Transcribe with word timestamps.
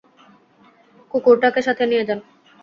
কুকুরটাকে 1.11 1.61
সাথে 1.67 1.83
নিয়ে 1.85 2.03
যান। 2.07 2.19